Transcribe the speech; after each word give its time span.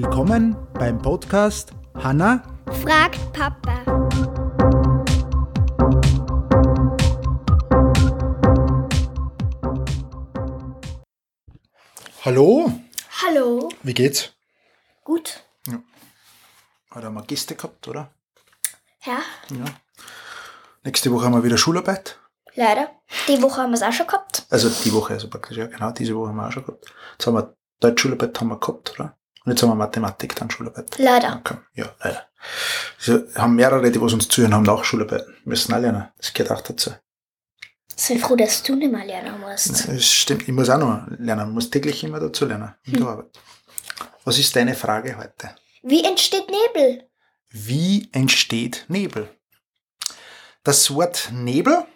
Willkommen 0.00 0.56
beim 0.74 1.02
Podcast 1.02 1.72
Hanna 1.96 2.40
fragt 2.84 3.18
Papa. 3.32 3.82
Hallo, 12.24 12.72
Hallo. 13.22 13.68
wie 13.82 13.94
geht's? 13.94 14.32
Gut. 15.04 15.42
Heute 16.94 17.06
haben 17.06 17.14
wir 17.14 17.22
Gäste 17.22 17.54
gehabt, 17.54 17.86
oder? 17.88 18.10
Ja, 19.04 19.18
Ja. 19.50 19.64
Nächste 20.84 21.12
Woche 21.12 21.24
haben 21.26 21.34
wir 21.34 21.44
wieder 21.44 21.58
Schularbeit. 21.58 22.18
leider. 22.54 22.90
Die 23.26 23.40
Woche 23.42 23.60
haben 23.62 23.70
wir 23.70 23.74
es 23.76 23.82
auch 23.82 23.92
schon 23.92 24.06
gehabt. 24.06 24.46
Also 24.50 24.68
die 24.70 24.92
Woche, 24.92 25.12
also 25.14 25.28
praktisch, 25.28 25.56
ja 25.58 25.66
genau, 25.66 25.90
diese 25.90 26.14
Woche 26.16 26.28
haben 26.28 26.36
wir 26.36 26.46
auch 26.48 26.52
schon 26.52 26.64
gehabt. 26.64 26.86
Jetzt 27.12 27.26
haben 27.26 27.34
wir 27.34 27.54
Deutschschularbeit 27.80 28.40
haben 28.40 28.48
wir 28.48 28.58
gehabt, 28.58 28.92
oder? 28.98 29.17
Und 29.48 29.52
jetzt 29.52 29.62
haben 29.62 29.70
wir 29.70 29.76
Mathematik, 29.76 30.36
dann 30.36 30.50
Schularbeit. 30.50 30.98
Leider. 30.98 31.36
Okay. 31.38 31.56
Ja, 31.72 31.86
leider. 32.04 32.26
Wir 33.02 33.26
haben 33.36 33.54
mehrere, 33.54 33.90
die 33.90 33.98
was 33.98 34.12
uns 34.12 34.28
zuhören, 34.28 34.52
haben 34.52 34.68
auch 34.68 34.84
Schularbeiten. 34.84 35.34
Wir 35.42 35.48
müssen 35.48 35.72
auch 35.72 35.78
lernen. 35.78 36.08
Das 36.18 36.34
gehört 36.34 36.52
auch 36.52 36.60
dazu. 36.60 36.90
Sei 37.96 38.18
froh, 38.18 38.36
dass 38.36 38.62
du 38.62 38.74
nicht 38.74 38.92
mehr 38.92 39.06
lernen 39.06 39.40
musst. 39.40 39.88
Es 39.88 40.12
stimmt, 40.12 40.42
ich 40.42 40.52
muss 40.52 40.68
auch 40.68 40.78
noch 40.78 41.06
lernen. 41.18 41.48
Ich 41.48 41.54
muss 41.54 41.70
täglich 41.70 42.04
immer 42.04 42.20
dazu 42.20 42.44
lernen 42.44 42.74
in 42.84 43.02
Arbeit. 43.02 43.30
Was 44.24 44.38
ist 44.38 44.54
deine 44.54 44.74
Frage 44.74 45.16
heute? 45.16 45.56
Wie 45.82 46.04
entsteht 46.04 46.44
Nebel? 46.50 47.08
Wie 47.48 48.10
entsteht 48.12 48.84
Nebel? 48.88 49.30
Das 50.62 50.94
Wort 50.94 51.30
Nebel 51.32 51.86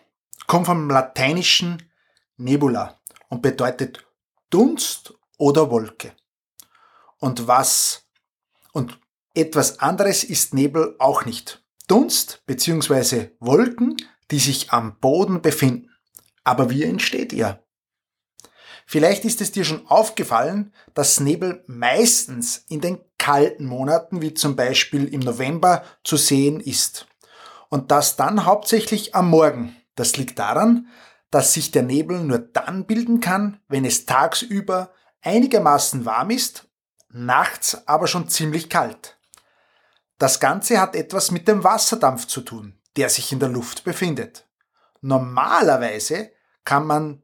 kommt 0.47 0.65
vom 0.65 0.89
lateinischen 0.89 1.83
nebula 2.39 2.99
und 3.29 3.43
bedeutet 3.43 4.03
Dunst 4.49 5.13
oder 5.37 5.71
Wolke. 5.71 6.15
Und 7.23 7.47
was 7.47 8.09
und 8.73 8.99
etwas 9.33 9.79
anderes 9.79 10.25
ist 10.25 10.55
Nebel 10.55 10.97
auch 10.99 11.25
nicht. 11.25 11.63
Dunst 11.87 12.43
bzw. 12.47 13.29
Wolken, 13.39 13.97
die 14.33 14.41
sich 14.41 14.73
am 14.73 14.99
Boden 14.99 15.41
befinden. 15.41 15.89
Aber 16.43 16.69
wie 16.69 16.83
entsteht 16.83 17.33
er? 17.33 17.63
Vielleicht 18.87 19.25
ist 19.25 19.41
es 19.41 19.53
dir 19.53 19.65
schon 19.65 19.87
aufgefallen, 19.87 20.75
dass 20.95 21.21
Nebel 21.21 21.63
meistens 21.69 22.65
in 22.69 22.81
den 22.81 22.99
kalten 23.19 23.67
Monaten, 23.67 24.21
wie 24.21 24.35
zum 24.35 24.57
Beispiel 24.57 25.07
im 25.07 25.21
November, 25.21 25.85
zu 26.03 26.17
sehen 26.17 26.59
ist. 26.59 27.07
Und 27.69 27.93
das 27.93 28.17
dann 28.17 28.47
hauptsächlich 28.47 29.15
am 29.15 29.31
Morgen. 29.31 29.77
Das 29.95 30.17
liegt 30.17 30.41
daran, 30.41 30.89
dass 31.31 31.53
sich 31.53 31.71
der 31.71 31.85
Nebel 31.85 32.19
nur 32.25 32.41
dann 32.41 32.85
bilden 32.85 33.21
kann, 33.21 33.61
wenn 33.69 33.85
es 33.85 34.07
tagsüber 34.07 34.91
einigermaßen 35.21 36.05
warm 36.05 36.31
ist, 36.31 36.69
nachts 37.13 37.87
aber 37.87 38.07
schon 38.07 38.29
ziemlich 38.29 38.69
kalt. 38.69 39.19
Das 40.19 40.41
Ganze 40.41 40.81
hat 40.81 40.95
etwas 40.95 41.31
mit 41.31 41.49
dem 41.49 41.65
Wasserdampf 41.65 42.27
zu 42.27 42.43
tun, 42.43 42.79
der 42.97 43.09
sich 43.09 43.33
in 43.33 43.41
der 43.41 43.49
Luft 43.49 43.85
befindet. 43.85 44.47
Normalerweise 45.01 46.31
kann 46.65 46.87
man 46.87 47.23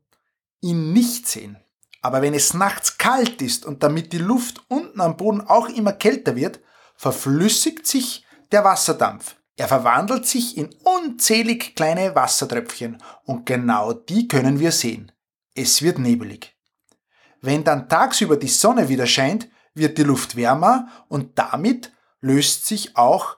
ihn 0.60 0.92
nicht 0.92 1.28
sehen. 1.28 1.58
Aber 2.02 2.22
wenn 2.22 2.34
es 2.34 2.54
nachts 2.54 2.98
kalt 2.98 3.42
ist 3.42 3.66
und 3.66 3.82
damit 3.82 4.12
die 4.12 4.18
Luft 4.18 4.62
unten 4.68 5.00
am 5.00 5.16
Boden 5.16 5.40
auch 5.40 5.68
immer 5.68 5.92
kälter 5.92 6.36
wird, 6.36 6.60
verflüssigt 6.96 7.86
sich 7.86 8.24
der 8.50 8.64
Wasserdampf. 8.64 9.36
Er 9.56 9.68
verwandelt 9.68 10.26
sich 10.26 10.56
in 10.56 10.72
unzählig 10.84 11.74
kleine 11.74 12.14
Wassertröpfchen 12.14 13.02
und 13.24 13.46
genau 13.46 13.92
die 13.92 14.28
können 14.28 14.60
wir 14.60 14.70
sehen. 14.70 15.10
Es 15.54 15.82
wird 15.82 15.98
nebelig. 15.98 16.56
Wenn 17.40 17.64
dann 17.64 17.88
tagsüber 17.88 18.36
die 18.36 18.48
Sonne 18.48 18.88
wieder 18.88 19.06
scheint, 19.06 19.48
wird 19.78 19.98
die 19.98 20.02
Luft 20.02 20.36
wärmer 20.36 20.88
und 21.08 21.38
damit 21.38 21.92
löst 22.20 22.66
sich 22.66 22.96
auch 22.96 23.36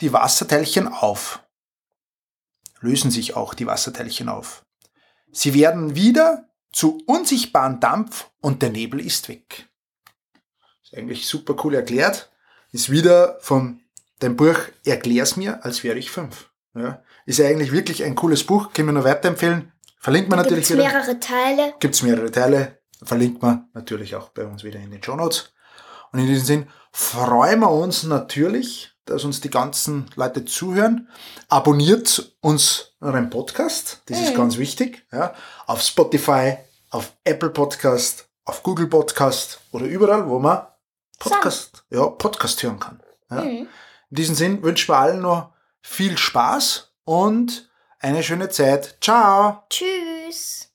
die 0.00 0.12
Wasserteilchen 0.12 0.88
auf. 0.88 1.42
Lösen 2.80 3.10
sich 3.10 3.36
auch 3.36 3.54
die 3.54 3.66
Wasserteilchen 3.66 4.28
auf. 4.28 4.64
Sie 5.30 5.54
werden 5.54 5.94
wieder 5.94 6.48
zu 6.72 7.02
unsichtbaren 7.06 7.80
Dampf 7.80 8.30
und 8.40 8.62
der 8.62 8.70
Nebel 8.70 9.00
ist 9.00 9.28
weg. 9.28 9.68
Ist 10.82 10.96
eigentlich 10.96 11.26
super 11.26 11.56
cool 11.64 11.74
erklärt. 11.74 12.30
Ist 12.72 12.90
wieder 12.90 13.38
von 13.40 13.80
dem 14.22 14.36
Buch 14.36 14.56
Erklär's 14.84 15.36
mir, 15.36 15.64
als 15.64 15.84
wäre 15.84 15.98
ich 15.98 16.10
fünf. 16.10 16.50
Ja. 16.74 17.02
Ist 17.26 17.38
ja 17.38 17.46
eigentlich 17.46 17.72
wirklich 17.72 18.02
ein 18.04 18.14
cooles 18.14 18.44
Buch, 18.44 18.72
können 18.72 18.88
wir 18.88 18.92
nur 18.92 19.04
weiterempfehlen. 19.04 19.72
Verlinkt 19.98 20.30
man 20.30 20.38
natürlich 20.38 20.66
Gibt 20.66 20.80
wieder. 20.80 20.88
mehrere 20.88 21.20
Teile. 21.20 21.74
Gibt's 21.78 22.02
mehrere 22.02 22.30
Teile, 22.30 22.80
verlinkt 23.02 23.42
man 23.42 23.68
natürlich 23.74 24.16
auch 24.16 24.30
bei 24.30 24.44
uns 24.44 24.64
wieder 24.64 24.80
in 24.80 24.90
den 24.90 25.02
Show 25.02 25.14
Notes. 25.14 25.52
Und 26.12 26.18
in 26.20 26.26
diesem 26.26 26.44
Sinn 26.46 26.66
freuen 26.92 27.60
wir 27.60 27.70
uns 27.70 28.02
natürlich, 28.04 28.90
dass 29.06 29.24
uns 29.24 29.40
die 29.40 29.50
ganzen 29.50 30.10
Leute 30.14 30.44
zuhören. 30.44 31.08
Abonniert 31.48 32.32
unseren 32.40 33.30
Podcast, 33.30 34.02
das 34.06 34.20
ist 34.20 34.30
Mhm. 34.32 34.36
ganz 34.36 34.58
wichtig. 34.58 35.04
Ja, 35.12 35.34
auf 35.66 35.80
Spotify, 35.82 36.56
auf 36.90 37.12
Apple 37.24 37.50
Podcast, 37.50 38.26
auf 38.44 38.62
Google 38.62 38.86
Podcast 38.88 39.60
oder 39.72 39.86
überall, 39.86 40.28
wo 40.28 40.38
man 40.38 40.66
Podcast, 41.18 41.84
ja, 41.90 42.06
Podcast 42.06 42.62
hören 42.62 42.78
kann. 42.80 43.02
Ja. 43.30 43.42
Mhm. 43.42 43.68
In 44.10 44.16
diesem 44.16 44.34
Sinn 44.34 44.62
wünschen 44.62 44.88
wir 44.90 44.98
allen 44.98 45.20
noch 45.22 45.52
viel 45.80 46.18
Spaß 46.18 46.92
und 47.04 47.70
eine 47.98 48.22
schöne 48.22 48.48
Zeit. 48.50 48.98
Ciao! 49.00 49.62
Tschüss. 49.70 50.71